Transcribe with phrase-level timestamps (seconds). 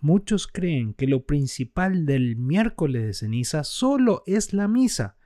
[0.00, 5.16] Muchos creen que lo principal del miércoles de ceniza solo es la misa.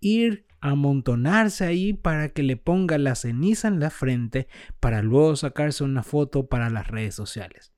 [0.00, 4.48] Ir a amontonarse ahí para que le ponga la ceniza en la frente
[4.80, 7.72] para luego sacarse una foto para las redes sociales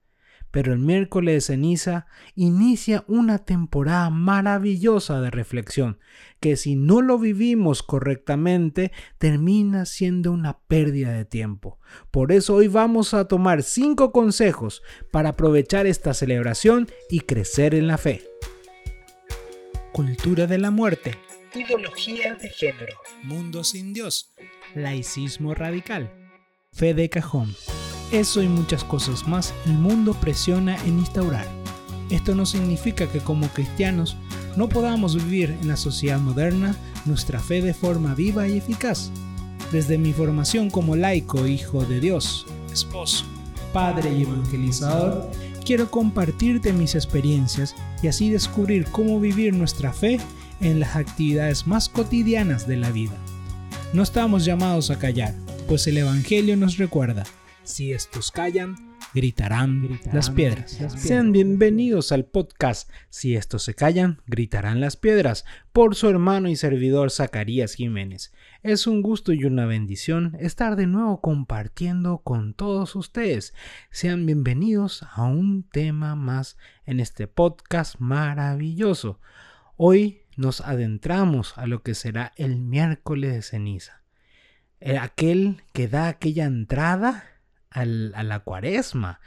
[0.51, 5.99] pero el miércoles de ceniza inicia una temporada maravillosa de reflexión,
[6.41, 11.79] que si no lo vivimos correctamente termina siendo una pérdida de tiempo.
[12.11, 17.87] Por eso hoy vamos a tomar cinco consejos para aprovechar esta celebración y crecer en
[17.87, 18.23] la fe.
[19.93, 21.19] Cultura de la muerte.
[21.55, 22.97] Ideología de género.
[23.25, 24.33] Mundo sin Dios.
[24.75, 26.13] Laicismo radical.
[26.73, 27.57] Fe de cajón.
[28.13, 31.47] Eso y muchas cosas más el mundo presiona en instaurar.
[32.11, 34.17] Esto no significa que como cristianos
[34.57, 36.75] no podamos vivir en la sociedad moderna
[37.05, 39.13] nuestra fe de forma viva y eficaz.
[39.71, 43.25] Desde mi formación como laico, hijo de Dios, esposo,
[43.73, 45.31] padre y evangelizador,
[45.65, 50.19] quiero compartirte mis experiencias y así descubrir cómo vivir nuestra fe
[50.61, 53.15] en las actividades más cotidianas de la vida.
[53.93, 55.37] No estamos llamados a callar,
[55.69, 57.25] pues el Evangelio nos recuerda
[57.63, 58.77] si estos callan,
[59.15, 60.79] gritarán, las, piedras.
[60.97, 66.57] Sean bienvenidos al podcast Si estos se callan, gritarán las piedras, por su hermano y
[66.57, 68.33] servidor Zacarías Jiménez.
[68.63, 73.55] Es un gusto y una bendición estar de nuevo compartiendo con todos ustedes.
[73.91, 79.21] Sean bienvenidos a un tema más en este podcast maravilloso.
[79.77, 84.03] Hoy nos adentramos a lo que será el miércoles de ceniza.
[84.81, 87.30] Eh, aquel que da aquella entrada
[87.71, 89.21] a la cuaresma,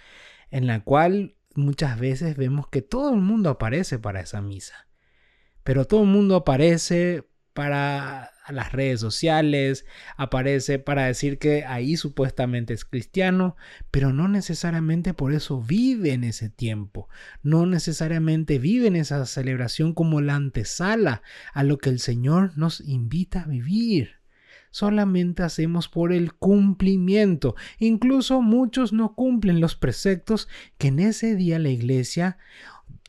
[0.51, 4.87] en la cual muchas veces vemos que todo el mundo aparece para esa misa.
[5.63, 9.85] Pero todo el mundo aparece para las redes sociales,
[10.17, 13.55] aparece para decir que ahí supuestamente es cristiano,
[13.91, 17.07] pero no necesariamente por eso vive en ese tiempo,
[17.41, 21.21] no necesariamente vive en esa celebración como la antesala
[21.53, 24.22] a lo que el Señor nos invita a vivir
[24.73, 27.55] solamente hacemos por el cumplimiento.
[27.77, 32.39] Incluso muchos no cumplen los preceptos que en ese día la iglesia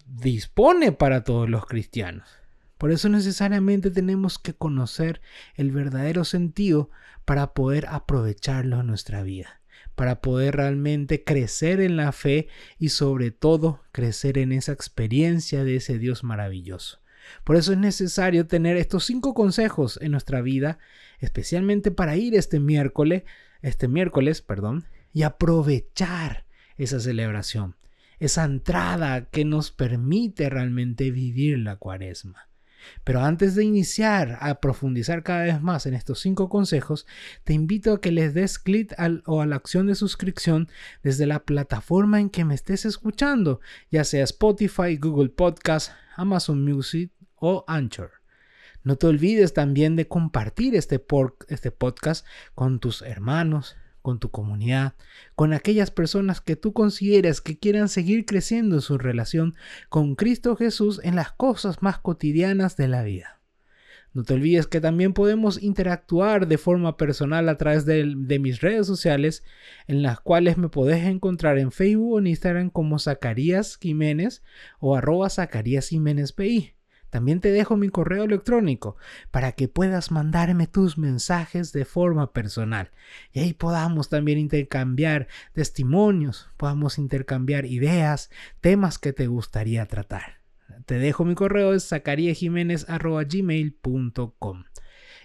[0.07, 2.29] dispone para todos los cristianos.
[2.77, 5.23] Por eso necesariamente tenemos que conocer
[5.55, 6.91] el verdadero sentido
[7.25, 9.63] para poder aprovecharlo en nuestra vida,
[9.95, 12.49] para poder realmente crecer en la fe
[12.79, 16.99] y sobre todo crecer en esa experiencia de ese Dios maravilloso.
[17.45, 20.79] Por eso es necesario tener estos cinco consejos en nuestra vida,
[21.19, 23.23] especialmente para ir este miércoles,
[23.63, 26.45] este miércoles, perdón, y aprovechar
[26.77, 27.77] esa celebración,
[28.19, 32.49] esa entrada que nos permite realmente vivir la cuaresma.
[33.05, 37.07] Pero antes de iniciar a profundizar cada vez más en estos cinco consejos,
[37.45, 38.95] te invito a que les des clic
[39.27, 40.69] o a la acción de suscripción
[41.03, 47.11] desde la plataforma en que me estés escuchando, ya sea Spotify, Google Podcast, Amazon Music
[47.37, 48.11] o Anchor.
[48.83, 51.03] No te olvides también de compartir este,
[51.49, 54.93] este podcast con tus hermanos, con tu comunidad,
[55.35, 59.55] con aquellas personas que tú consideras que quieran seguir creciendo en su relación
[59.89, 63.41] con Cristo Jesús en las cosas más cotidianas de la vida.
[64.13, 68.05] No te olvides que también podemos interactuar de forma personal a través de,
[68.39, 69.43] mis redes sociales,
[69.87, 74.43] en las cuales me podés encontrar en Facebook o en Instagram como Zacarías Jiménez
[74.81, 76.75] o arroba Zacarías Jiménez PI.
[77.15, 78.97] También te dejo mi correo electrónico
[79.31, 82.91] para que puedas mandarme tus mensajes de forma personal.
[83.31, 88.31] Y ahí podamos también intercambiar testimonios, podamos intercambiar ideas,
[88.61, 90.41] temas que te gustaría tratar.
[90.87, 94.65] Te dejo mi correo es zacariajiménez.gmail.com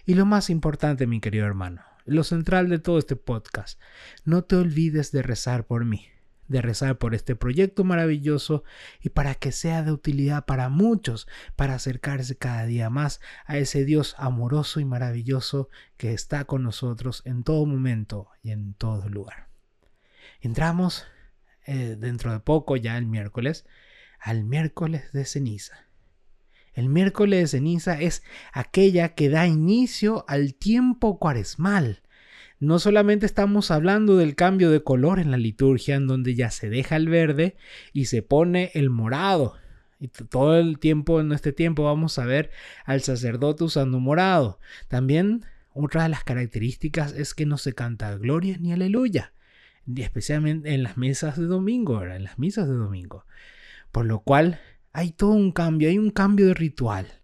[0.06, 3.80] Y lo más importante, mi querido hermano, lo central de todo este podcast,
[4.24, 6.06] no te olvides de rezar por mí
[6.50, 8.64] de rezar por este proyecto maravilloso
[9.00, 13.84] y para que sea de utilidad para muchos, para acercarse cada día más a ese
[13.84, 19.48] Dios amoroso y maravilloso que está con nosotros en todo momento y en todo lugar.
[20.40, 21.06] Entramos
[21.66, 23.64] eh, dentro de poco, ya el miércoles,
[24.18, 25.86] al miércoles de ceniza.
[26.72, 32.02] El miércoles de ceniza es aquella que da inicio al tiempo cuaresmal,
[32.60, 36.68] no solamente estamos hablando del cambio de color en la liturgia, en donde ya se
[36.68, 37.56] deja el verde
[37.94, 39.54] y se pone el morado.
[39.98, 42.50] Y todo el tiempo, en este tiempo, vamos a ver
[42.84, 44.60] al sacerdote usando morado.
[44.88, 49.32] También otra de las características es que no se canta gloria ni aleluya,
[49.96, 53.24] especialmente en las mesas de domingo, en las misas de domingo.
[53.90, 54.60] Por lo cual
[54.92, 57.19] hay todo un cambio, hay un cambio de ritual.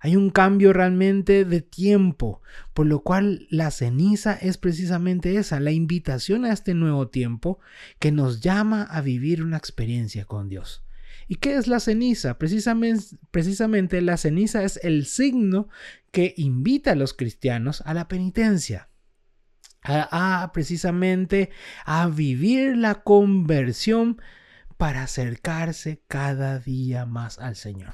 [0.00, 2.42] Hay un cambio realmente de tiempo,
[2.74, 7.58] por lo cual la ceniza es precisamente esa, la invitación a este nuevo tiempo
[7.98, 10.86] que nos llama a vivir una experiencia con Dios.
[11.28, 12.38] ¿Y qué es la ceniza?
[12.38, 15.68] Precisamente, precisamente la ceniza es el signo
[16.12, 18.88] que invita a los cristianos a la penitencia.
[19.88, 21.50] A, precisamente
[21.84, 24.20] a vivir la conversión
[24.76, 27.92] para acercarse cada día más al Señor.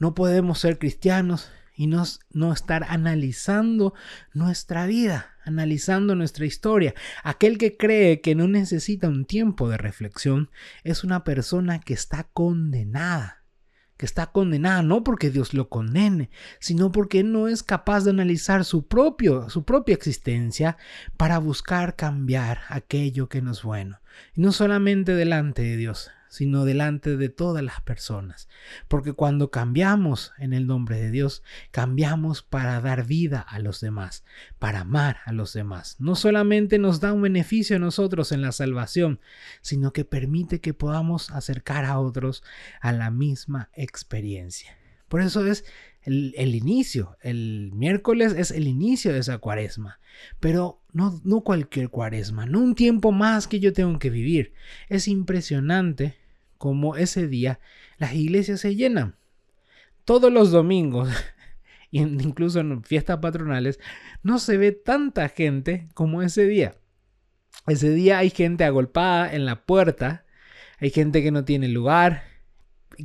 [0.00, 2.02] No podemos ser cristianos y no,
[2.32, 3.94] no, estar analizando
[4.34, 6.94] nuestra vida, analizando nuestra historia.
[7.22, 10.50] Aquel que cree que no necesita un tiempo de reflexión
[10.82, 13.40] es una persona que está condenada
[14.00, 18.64] que está condenada no porque Dios lo condene, sino porque no es capaz de analizar
[18.64, 20.78] su, propio, su propia existencia
[21.18, 24.00] para buscar cambiar aquello que no es bueno.
[24.34, 28.48] Y no solamente delante de Dios, sino delante de todas las personas.
[28.88, 31.42] Porque cuando cambiamos en el nombre de Dios,
[31.72, 34.24] cambiamos para dar vida a los demás,
[34.58, 35.96] para amar a los demás.
[35.98, 39.20] No solamente nos da un beneficio a nosotros en la salvación,
[39.60, 42.42] sino que permite que podamos acercar a otros
[42.80, 44.78] a la misma experiencia.
[45.08, 45.64] Por eso es
[46.02, 49.98] el, inicio, el miércoles es el inicio de esa cuaresma,
[50.38, 54.54] pero no, no cualquier cuaresma, no un tiempo más que yo tengo que vivir.
[54.88, 56.19] Es impresionante
[56.60, 57.58] como ese día
[57.96, 59.16] las iglesias se llenan.
[60.04, 61.08] Todos los domingos,
[61.90, 63.80] incluso en fiestas patronales,
[64.22, 66.76] no se ve tanta gente como ese día.
[67.66, 70.26] Ese día hay gente agolpada en la puerta,
[70.78, 72.24] hay gente que no tiene lugar,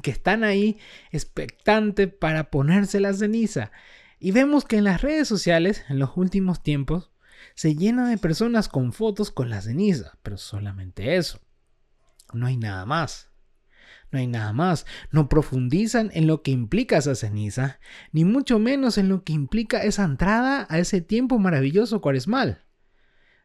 [0.04, 0.78] que están ahí
[1.12, 3.72] expectantes para ponerse la ceniza.
[4.20, 7.10] Y vemos que en las redes sociales, en los últimos tiempos,
[7.54, 11.40] se llena de personas con fotos con la ceniza, pero solamente eso.
[12.34, 13.32] No hay nada más
[14.16, 14.86] no hay nada más.
[15.12, 17.80] No profundizan en lo que implica esa ceniza,
[18.12, 22.64] ni mucho menos en lo que implica esa entrada a ese tiempo maravilloso cuaresmal.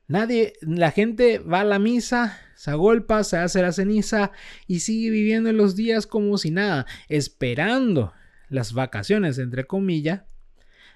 [0.07, 4.33] Nadie, la gente va a la misa, se agolpa, se hace la ceniza
[4.67, 8.13] y sigue viviendo los días como si nada, esperando
[8.49, 10.23] las vacaciones, entre comillas,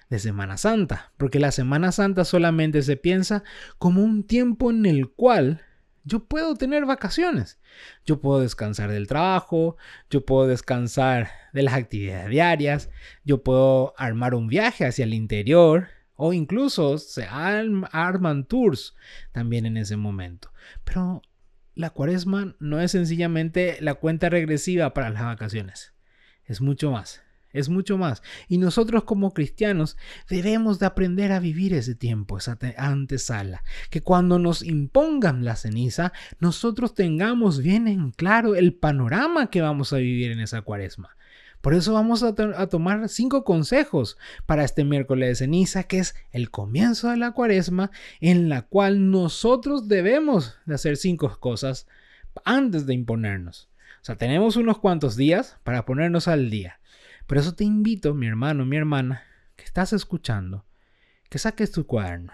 [0.09, 3.43] de Semana Santa, porque la Semana Santa solamente se piensa
[3.77, 5.61] como un tiempo en el cual
[6.05, 7.59] yo puedo tener vacaciones.
[8.05, 9.75] Yo puedo descansar del trabajo,
[10.09, 12.89] yo puedo descansar de las actividades diarias,
[13.23, 18.95] yo puedo armar un viaje hacia el interior o incluso se arman tours
[19.33, 20.53] también en ese momento.
[20.83, 21.21] Pero
[21.73, 25.93] la cuaresma no es sencillamente la cuenta regresiva para las vacaciones,
[26.45, 27.24] es mucho más
[27.55, 28.21] es mucho más.
[28.47, 29.97] Y nosotros como cristianos
[30.29, 36.13] debemos de aprender a vivir ese tiempo, esa antesala, que cuando nos impongan la ceniza,
[36.39, 41.15] nosotros tengamos bien en claro el panorama que vamos a vivir en esa cuaresma.
[41.65, 46.51] Por eso vamos a, tomar cinco consejos para este miércoles de ceniza, que es el
[46.51, 51.87] comienzo de la cuaresma, en la cual nosotros debemos de hacer cinco cosas
[52.43, 53.67] antes de imponernos.
[53.99, 56.79] O sea, tenemos unos cuantos días para ponernos al día.
[57.27, 59.23] Por eso te invito, mi hermano, mi hermana,
[59.55, 60.65] que estás escuchando,
[61.29, 62.33] que saques tu cuaderno,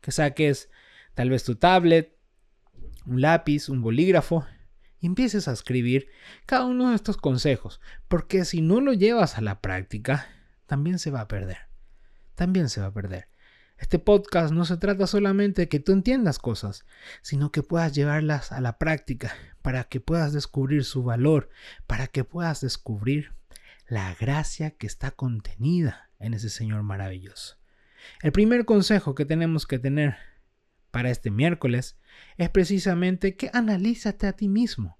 [0.00, 0.70] que saques
[1.14, 2.16] tal vez tu tablet,
[3.06, 4.44] un lápiz, un bolígrafo
[4.98, 6.08] y empieces a escribir
[6.46, 10.26] cada uno de estos consejos, porque si no lo llevas a la práctica,
[10.66, 11.58] también se va a perder.
[12.34, 13.28] También se va a perder.
[13.78, 16.86] Este podcast no se trata solamente de que tú entiendas cosas,
[17.22, 19.32] sino que puedas llevarlas a la práctica
[19.62, 21.50] para que puedas descubrir su valor,
[21.86, 23.32] para que puedas descubrir
[23.88, 27.56] la gracia que está contenida en ese Señor maravilloso.
[28.22, 30.16] El primer consejo que tenemos que tener
[30.90, 31.98] para este miércoles
[32.36, 34.98] es precisamente que analízate a ti mismo.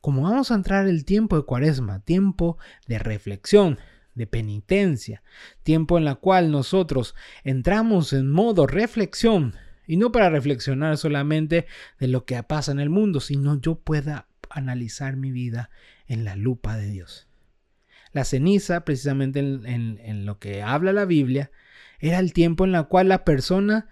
[0.00, 3.78] Como vamos a entrar el tiempo de cuaresma, tiempo de reflexión,
[4.14, 5.22] de penitencia,
[5.62, 7.14] tiempo en la cual nosotros
[7.44, 9.54] entramos en modo reflexión,
[9.86, 11.66] y no para reflexionar solamente
[11.98, 15.70] de lo que pasa en el mundo, sino yo pueda analizar mi vida
[16.06, 17.28] en la lupa de Dios.
[18.12, 21.50] La ceniza, precisamente en, lo que habla la Biblia,
[21.98, 23.88] era el tiempo en el cual la persona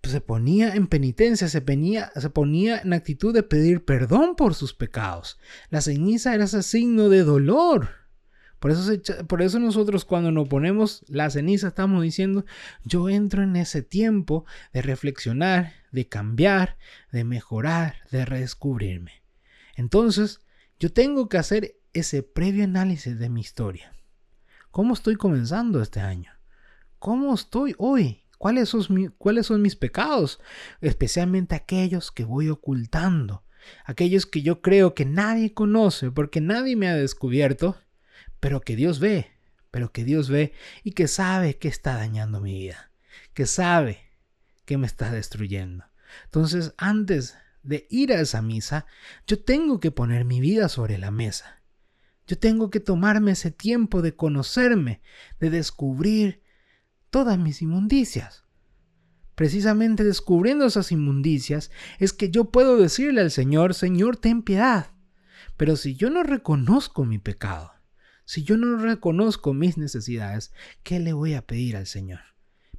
[0.00, 4.54] pues, se ponía en penitencia, se ponía, se ponía en actitud de pedir perdón por
[4.54, 5.38] sus pecados.
[5.70, 7.88] La ceniza era ese signo de dolor.
[8.58, 8.92] Por eso,
[9.26, 12.44] por eso nosotros cuando nos ponemos la ceniza estamos diciendo,
[12.84, 16.78] yo entro en ese tiempo de reflexionar, de cambiar,
[17.12, 19.22] de mejorar, de redescubrirme.
[19.76, 20.40] Entonces,
[20.78, 23.92] yo tengo que hacer ese previo análisis de mi historia.
[24.70, 26.30] ¿Cómo estoy comenzando este año?
[26.98, 28.24] ¿Cómo estoy hoy?
[28.38, 30.38] ¿Cuáles son, ¿Cuáles son mis pecados?
[30.82, 33.44] Especialmente aquellos que voy ocultando,
[33.86, 37.76] aquellos que yo creo que nadie conoce porque nadie me ha descubierto,
[38.40, 39.30] pero que Dios ve,
[39.70, 40.52] pero que Dios ve
[40.84, 42.90] y que sabe que está dañando mi vida,
[43.32, 44.00] que sabe
[44.66, 45.84] que me está destruyendo.
[46.24, 48.84] Entonces, antes de ir a esa misa,
[49.26, 51.62] yo tengo que poner mi vida sobre la mesa.
[52.26, 55.00] Yo tengo que tomarme ese tiempo de conocerme,
[55.38, 56.42] de descubrir
[57.10, 58.44] todas mis inmundicias.
[59.36, 64.90] Precisamente descubriendo esas inmundicias es que yo puedo decirle al Señor, Señor, ten piedad.
[65.56, 67.72] Pero si yo no reconozco mi pecado,
[68.24, 70.52] si yo no reconozco mis necesidades,
[70.82, 72.20] ¿qué le voy a pedir al Señor?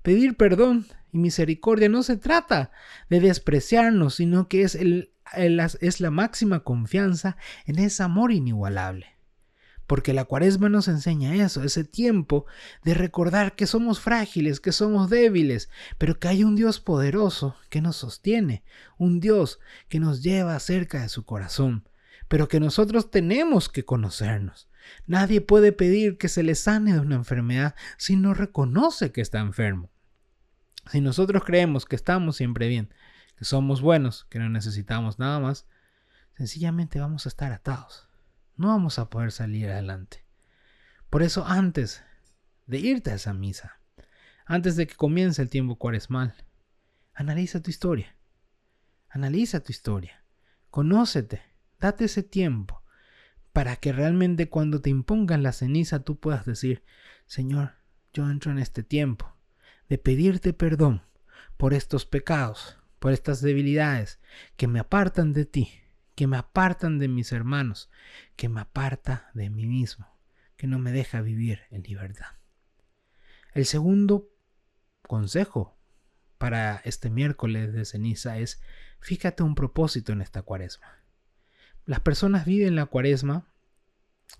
[0.01, 2.71] Pedir perdón y misericordia no se trata
[3.09, 9.16] de despreciarnos, sino que es, es la máxima confianza en ese amor inigualable.
[9.87, 12.45] Porque la cuaresma nos enseña eso, ese tiempo
[12.83, 17.81] de recordar que somos frágiles, que somos débiles, pero que hay un Dios poderoso que
[17.81, 18.63] nos sostiene,
[18.97, 21.87] un Dios que nos lleva cerca de su corazón,
[22.27, 24.69] pero que nosotros tenemos que conocernos.
[25.05, 29.39] Nadie puede pedir que se le sane de una enfermedad si no reconoce que está
[29.39, 29.89] enfermo.
[30.91, 32.93] Si nosotros creemos que estamos siempre bien,
[33.37, 35.65] que somos buenos, que no necesitamos nada más,
[36.35, 38.06] sencillamente vamos a estar atados
[38.57, 40.25] no vamos a poder salir adelante.
[41.09, 42.03] Por eso antes
[42.65, 43.79] de irte a esa misa,
[44.45, 46.33] antes de que comience el tiempo cuaresmal,
[47.13, 48.15] analiza tu historia.
[49.09, 50.23] Analiza tu historia.
[50.69, 51.41] Conócete.
[51.79, 52.83] Date ese tiempo
[53.53, 56.83] para que realmente cuando te impongan la ceniza tú puedas decir,
[57.25, 57.75] Señor,
[58.13, 59.35] yo entro en este tiempo
[59.89, 61.03] de pedirte perdón
[61.55, 64.19] por estos pecados, por estas debilidades
[64.57, 65.86] que me apartan de ti
[66.17, 67.91] que me apartan de mis hermanos,
[68.35, 70.07] que me aparta de mí mismo,
[70.55, 72.25] que no me deja vivir en libertad.
[73.53, 74.27] El segundo
[75.03, 75.77] consejo
[76.39, 78.59] para este miércoles de ceniza es
[78.99, 80.87] fíjate un propósito en esta cuaresma.
[81.85, 83.45] Las personas viven la cuaresma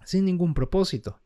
[0.04, 1.22] sin ningún propósito.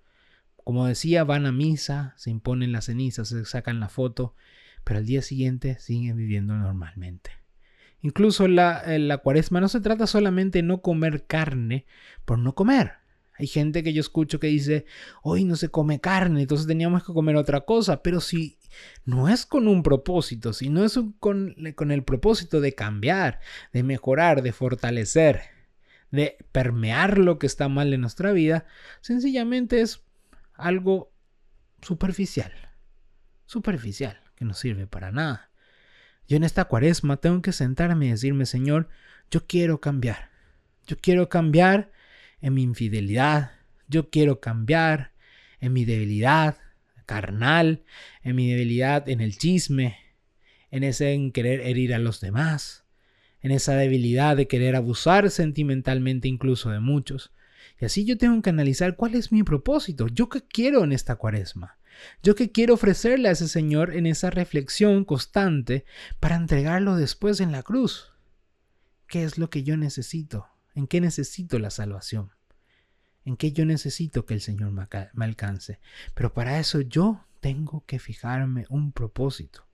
[0.65, 4.36] Como decía, van a misa, se imponen las cenizas, se sacan la foto,
[4.84, 7.40] pero al día siguiente siguen viviendo normalmente.
[8.01, 11.86] Incluso la, la cuaresma no se trata solamente de no comer carne
[12.25, 12.93] por no comer.
[13.38, 14.86] Hay gente que yo escucho que dice,
[15.24, 18.60] hoy no se come carne, entonces teníamos que comer otra cosa, pero si
[19.05, 23.39] no es con un propósito, si no es con, con el propósito de cambiar,
[23.74, 25.41] de mejorar, de fortalecer,
[26.12, 28.65] de permear lo que está mal en nuestra vida,
[29.00, 30.03] sencillamente es
[30.53, 31.12] algo
[31.81, 32.53] superficial,
[33.46, 35.50] superficial, que no sirve para nada.
[36.32, 38.88] Yo en esta cuaresma tengo que sentarme y decirme, Señor,
[39.30, 40.30] yo quiero cambiar.
[40.88, 41.92] Yo quiero cambiar
[42.40, 43.52] en mi infidelidad.
[43.90, 45.12] Yo quiero cambiar
[45.60, 46.56] en mi debilidad
[47.06, 47.84] carnal,
[48.24, 49.98] en mi debilidad en el chisme,
[50.70, 52.86] en ese en querer herir a los demás,
[53.42, 57.34] en esa debilidad de querer abusar sentimentalmente incluso de muchos.
[57.78, 61.18] Y así yo tengo que analizar cuál es mi propósito, yo qué quiero en esta
[61.18, 61.78] cuaresma.
[62.24, 65.86] Yo que quiero ofrecerle a ese Señor en esa reflexión constante
[66.19, 68.12] para entregarlo después en la cruz.
[69.07, 70.48] ¿Qué es lo que yo necesito?
[70.74, 72.31] ¿En qué necesito la salvación?
[73.25, 75.79] ¿En qué yo necesito que el Señor me alcance?
[76.13, 79.67] Pero para eso yo tengo que fijarme un propósito.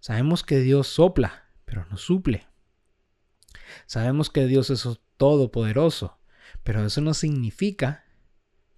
[0.00, 2.46] Sabemos que Dios sopla, pero no suple.
[3.86, 6.18] Sabemos que Dios es todopoderoso,
[6.62, 8.04] pero eso no significa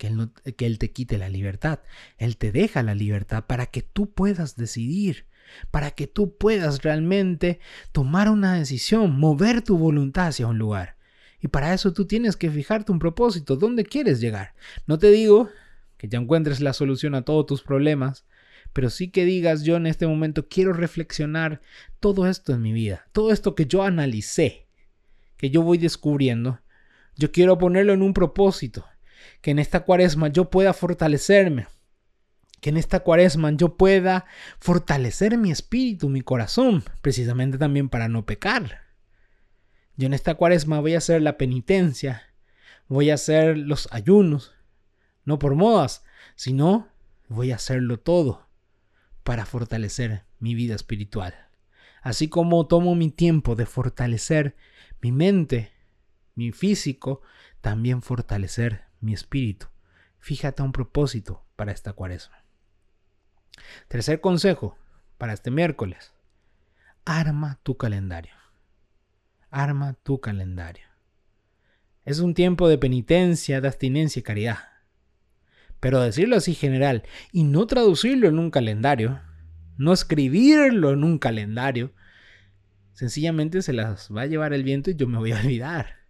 [0.02, 1.78] que él, te quite la libertad.
[2.18, 5.26] Él te deja la libertad para que tú puedas decidir,
[5.70, 7.60] para que tú puedas realmente
[7.92, 10.96] tomar una decisión, mover tu voluntad hacia un lugar.
[11.40, 14.54] Y para eso tú tienes que fijarte un propósito, dónde quieres llegar.
[14.86, 15.50] No te digo
[15.98, 18.24] que ya encuentres la solución a todos tus problemas,
[18.72, 21.60] pero sí que digas yo en este momento quiero reflexionar
[22.00, 24.66] todo esto en mi vida, todo esto que yo analicé,
[25.36, 26.60] que yo voy descubriendo,
[27.16, 28.86] yo quiero ponerlo en un propósito,
[29.42, 31.66] que en esta cuaresma yo pueda fortalecerme,
[32.60, 34.24] que en esta cuaresma yo pueda
[34.60, 38.82] fortalecer mi espíritu, mi corazón, precisamente también para no pecar.
[39.96, 42.22] Yo en esta cuaresma voy a hacer la penitencia,
[42.86, 44.54] voy a hacer los ayunos,
[45.24, 46.04] no por modas,
[46.36, 46.88] sino
[47.28, 48.48] voy a hacerlo todo
[49.24, 51.34] para fortalecer mi vida espiritual.
[52.00, 54.56] Así como tomo mi tiempo de fortalecer
[55.00, 55.72] mi mente,
[56.36, 57.22] mi físico,
[57.60, 59.66] también fortalecer mi espíritu.
[60.18, 62.44] Fíjate un propósito para esta cuaresma.
[63.88, 64.78] Tercer consejo
[65.18, 66.14] para este miércoles.
[67.04, 68.34] Arma tu calendario.
[69.50, 70.86] Arma tu calendario.
[72.04, 74.58] Es un tiempo de penitencia, de abstinencia y caridad.
[75.80, 79.20] Pero decirlo así general y no traducirlo en un calendario,
[79.76, 81.92] no escribirlo en un calendario,
[82.92, 86.01] sencillamente se las va a llevar el viento y yo me voy a olvidar.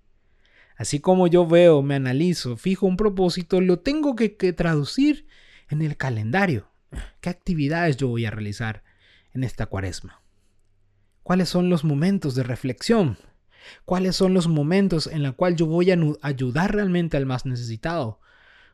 [0.83, 5.29] Así como yo veo, me analizo, fijo un propósito, lo tengo que, traducir
[5.69, 6.73] en el calendario.
[7.21, 8.83] ¿Qué actividades yo voy a realizar
[9.33, 10.23] en esta cuaresma?
[11.23, 13.17] ¿Cuáles son los momentos de reflexión?
[13.85, 18.19] cuáles son los momentos en los cuales yo voy a ayudar realmente al más necesitado,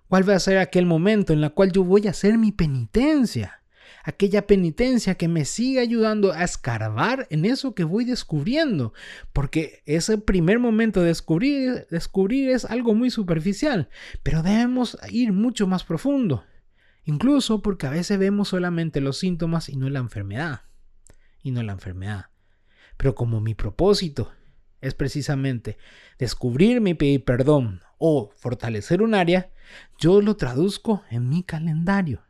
[0.08, 3.60] cuál va a ser aquel momento en el cual yo voy a hacer mi penitencia,
[4.04, 8.92] aquella penitencia que me siga ayudando a escarbar en eso que voy descubriendo,
[9.32, 13.88] porque ese primer momento de descubrir, descubrir es algo muy superficial,
[14.22, 16.44] pero debemos ir mucho más profundo,
[17.04, 20.62] incluso porque a veces vemos solamente los síntomas y no la enfermedad,
[21.42, 22.26] y no la enfermedad.
[22.96, 24.32] Pero como mi propósito
[24.80, 25.78] es precisamente
[26.18, 29.50] descubrirme y pedir perdón o fortalecer un área,
[29.98, 32.22] yo lo traduzco en mi calendario.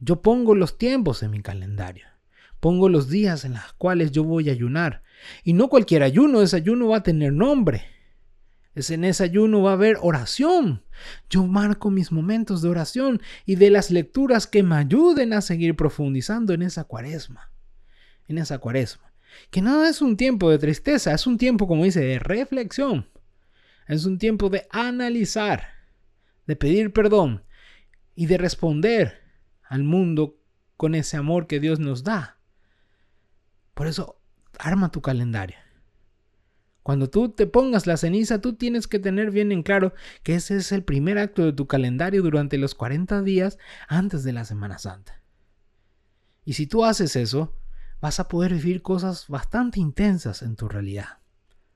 [0.00, 2.06] Yo pongo los tiempos en mi calendario.
[2.60, 5.02] Pongo los días en los cuales yo voy a ayunar.
[5.44, 7.84] Y no cualquier ayuno, ese ayuno va a tener nombre.
[8.74, 10.84] En ese ayuno va a haber oración.
[11.28, 15.74] Yo marco mis momentos de oración y de las lecturas que me ayuden a seguir
[15.74, 17.50] profundizando en esa cuaresma.
[18.28, 19.12] En esa cuaresma.
[19.50, 23.08] Que no es un tiempo de tristeza, es un tiempo, como dice, de reflexión.
[23.88, 25.64] Es un tiempo de analizar,
[26.46, 27.42] de pedir perdón
[28.14, 29.27] y de responder
[29.68, 30.38] al mundo
[30.76, 32.38] con ese amor que Dios nos da.
[33.74, 34.20] Por eso,
[34.58, 35.56] arma tu calendario.
[36.82, 40.56] Cuando tú te pongas la ceniza, tú tienes que tener bien en claro que ese
[40.56, 43.58] es el primer acto de tu calendario durante los 40 días
[43.88, 45.22] antes de la Semana Santa.
[46.46, 47.54] Y si tú haces eso,
[48.00, 51.18] vas a poder vivir cosas bastante intensas en tu realidad.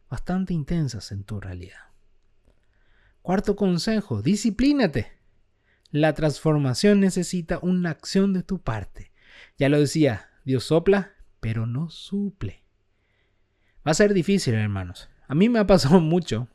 [0.09, 1.93] Bastante intensas en tu realidad.
[3.21, 5.13] Cuarto consejo, disciplínate.
[5.93, 9.13] La transformación necesita una acción de tu parte.
[9.59, 12.65] Ya lo decía, Dios sopla, pero no suple.
[13.87, 15.11] Va a ser difícil, hermanos.
[15.29, 16.49] A mí me ha pasado mucho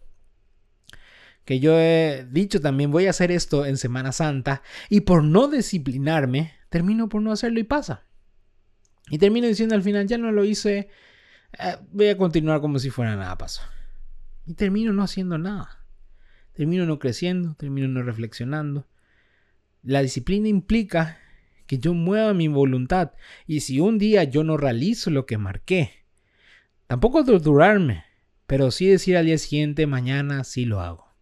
[1.45, 5.47] que yo he dicho también voy a hacer esto en Semana Santa y por no
[5.47, 8.03] disciplinarme, termino por no hacerlo y pasa.
[9.09, 10.89] Y termino diciendo al final, ya no lo hice,
[11.57, 13.61] eh, voy a continuar como si fuera nada pasó.
[14.45, 15.85] Y termino no haciendo nada.
[16.53, 18.87] Termino no creciendo, termino no reflexionando.
[19.87, 21.17] La disciplina implica
[21.65, 23.13] que yo mueva mi voluntad
[23.45, 26.03] y si un día yo no realizo lo que marqué,
[26.87, 28.03] tampoco torturarme,
[28.47, 31.13] pero sí decir al día siguiente, mañana sí lo hago.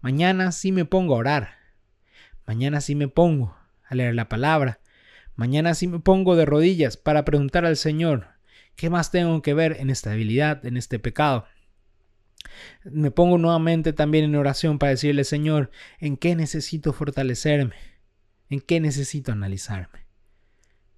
[0.00, 1.50] Mañana sí me pongo a orar.
[2.48, 4.80] Mañana sí me pongo a leer la palabra.
[5.36, 8.26] Mañana sí me pongo de rodillas para preguntar al Señor,
[8.74, 11.46] ¿qué más tengo que ver en esta debilidad, en este pecado?
[12.84, 17.76] Me pongo nuevamente también en oración para decirle, Señor, ¿en qué necesito fortalecerme?
[18.50, 20.06] ¿En qué necesito analizarme?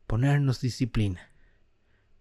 [0.06, 1.30] Ponernos disciplina.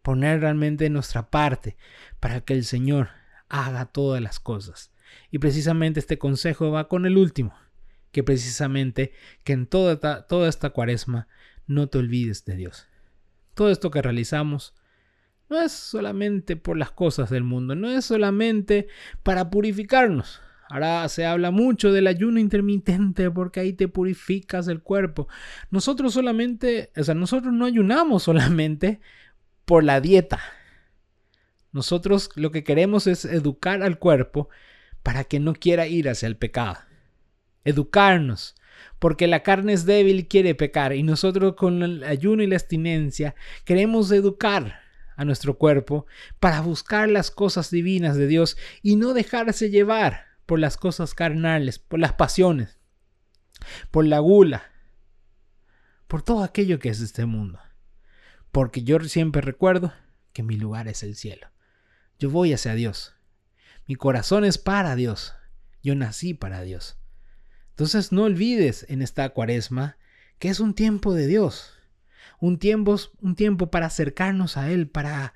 [0.01, 1.77] Poner realmente nuestra parte
[2.19, 3.09] para que el Señor
[3.49, 4.91] haga todas las cosas.
[5.31, 7.55] Y precisamente este consejo va con el último,
[8.11, 11.27] que precisamente que en toda, toda esta cuaresma
[11.67, 12.87] no te olvides de Dios.
[13.53, 14.73] Todo esto que realizamos
[15.49, 18.87] no es solamente por las cosas del mundo, no es solamente
[19.23, 20.41] para purificarnos.
[20.69, 25.27] Ahora se habla mucho del ayuno intermitente porque ahí te purificas el cuerpo.
[25.69, 28.99] Nosotros solamente, o sea, nosotros no ayunamos solamente
[29.65, 30.39] por la dieta.
[31.71, 34.49] Nosotros lo que queremos es educar al cuerpo
[35.03, 36.77] para que no quiera ir hacia el pecado.
[37.63, 38.55] Educarnos,
[38.97, 42.55] porque la carne es débil y quiere pecar, y nosotros con el ayuno y la
[42.55, 44.84] abstinencia queremos educar
[45.15, 46.05] a nuestro cuerpo
[46.39, 51.79] para buscar las cosas divinas de Dios y no dejarse llevar por las cosas carnales,
[51.79, 52.77] por las pasiones,
[53.91, 54.71] por la gula,
[56.07, 57.59] por todo aquello que es este mundo.
[58.51, 59.93] Porque yo siempre recuerdo
[60.33, 61.47] que mi lugar es el cielo.
[62.19, 63.15] Yo voy hacia Dios.
[63.87, 65.33] Mi corazón es para Dios.
[65.83, 66.97] Yo nací para Dios.
[67.71, 69.97] Entonces no olvides en esta cuaresma
[70.39, 71.74] que es un tiempo de Dios
[72.39, 75.33] un tiempo, un tiempo para acercarnos a Él, para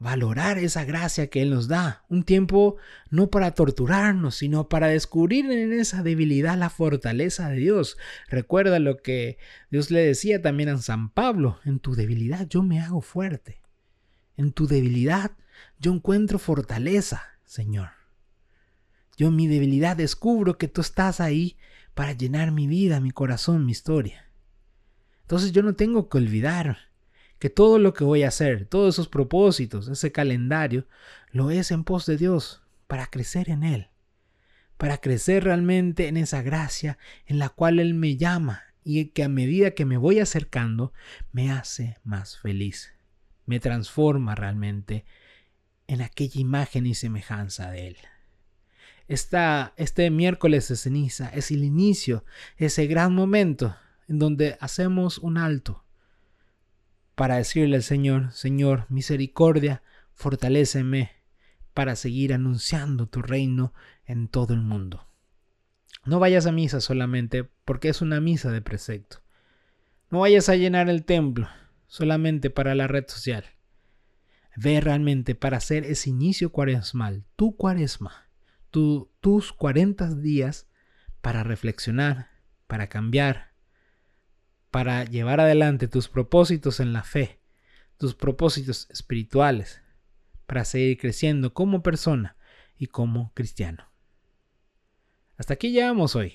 [0.00, 2.76] valorar esa gracia que Él nos da, un tiempo
[3.10, 7.98] no para torturarnos, sino para descubrir en esa debilidad la fortaleza de Dios.
[8.28, 9.36] Recuerda lo que
[9.70, 13.60] Dios le decía también a San Pablo, en tu debilidad yo me hago fuerte,
[14.36, 15.32] en tu debilidad
[15.78, 17.90] yo encuentro fortaleza, Señor.
[19.18, 21.58] Yo en mi debilidad descubro que tú estás ahí
[21.92, 24.29] para llenar mi vida, mi corazón, mi historia.
[25.30, 26.88] Entonces yo no tengo que olvidar
[27.38, 30.88] que todo lo que voy a hacer, todos esos propósitos, ese calendario,
[31.30, 33.90] lo es en pos de Dios, para crecer en Él,
[34.76, 39.28] para crecer realmente en esa gracia en la cual Él me llama y que a
[39.28, 40.92] medida que me voy acercando,
[41.30, 42.92] me hace más feliz,
[43.46, 45.04] me transforma realmente
[45.86, 47.96] en aquella imagen y semejanza de Él.
[49.06, 52.24] Esta, este miércoles de ceniza es el inicio,
[52.56, 53.76] ese gran momento
[54.10, 55.84] en donde hacemos un alto
[57.14, 61.12] para decirle al Señor, Señor, misericordia, fortaléceme
[61.74, 63.72] para seguir anunciando tu reino
[64.04, 65.06] en todo el mundo.
[66.04, 69.22] No vayas a misa solamente porque es una misa de precepto.
[70.10, 71.48] No vayas a llenar el templo
[71.86, 73.44] solamente para la red social.
[74.56, 78.28] Ve realmente para hacer ese inicio cuaresmal, tu cuaresma,
[78.72, 80.66] tus 40 días
[81.20, 82.30] para reflexionar,
[82.66, 83.49] para cambiar,
[84.70, 87.40] para llevar adelante tus propósitos en la fe,
[87.96, 89.82] tus propósitos espirituales,
[90.46, 92.36] para seguir creciendo como persona
[92.76, 93.90] y como cristiano.
[95.36, 96.34] Hasta aquí llegamos hoy.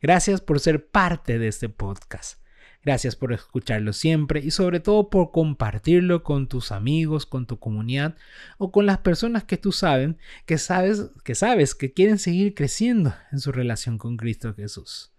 [0.00, 2.42] Gracias por ser parte de este podcast.
[2.84, 8.16] Gracias por escucharlo siempre y sobre todo por compartirlo con tus amigos, con tu comunidad
[8.58, 13.14] o con las personas que tú saben que sabes que sabes que quieren seguir creciendo
[13.30, 15.11] en su relación con Cristo Jesús.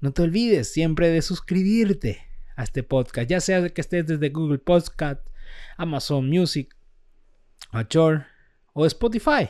[0.00, 2.20] No te olvides siempre de suscribirte
[2.56, 5.20] a este podcast, ya sea que estés desde Google Podcast,
[5.76, 6.74] Amazon Music,
[7.70, 8.26] Anchor
[8.72, 9.48] o Spotify.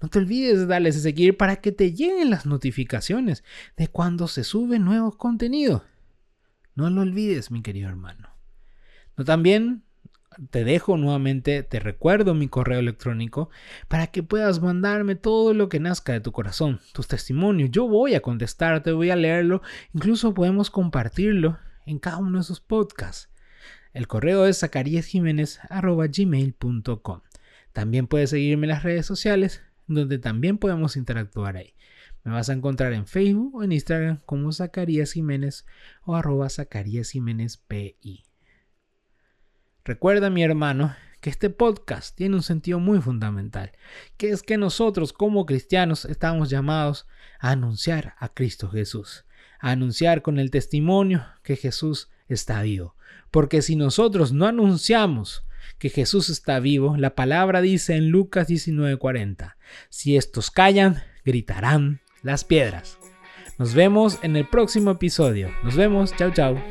[0.00, 3.44] No te olvides de darles a seguir para que te lleguen las notificaciones
[3.76, 5.84] de cuando se sube nuevo contenido.
[6.74, 8.30] No lo olvides, mi querido hermano.
[9.16, 9.84] No también
[10.50, 13.50] te dejo nuevamente, te recuerdo mi correo electrónico
[13.88, 17.70] para que puedas mandarme todo lo que nazca de tu corazón, tus testimonios.
[17.70, 19.62] Yo voy a contestarte, voy a leerlo,
[19.92, 23.28] incluso podemos compartirlo en cada uno de esos podcasts.
[23.92, 27.20] El correo es zacariasjiménez.gmail.com
[27.72, 31.74] También puedes seguirme en las redes sociales, donde también podemos interactuar ahí.
[32.22, 35.64] Me vas a encontrar en Facebook o en Instagram como Zacarías Jiménez
[36.04, 37.60] o arroba Zacarías Jiménez.
[39.90, 43.72] Recuerda, mi hermano, que este podcast tiene un sentido muy fundamental,
[44.18, 47.08] que es que nosotros como cristianos estamos llamados
[47.40, 49.24] a anunciar a Cristo Jesús,
[49.58, 52.94] a anunciar con el testimonio que Jesús está vivo.
[53.32, 55.42] Porque si nosotros no anunciamos
[55.78, 59.56] que Jesús está vivo, la palabra dice en Lucas 19:40,
[59.88, 62.96] si estos callan, gritarán las piedras.
[63.58, 65.50] Nos vemos en el próximo episodio.
[65.64, 66.14] Nos vemos.
[66.16, 66.62] Chao, chao.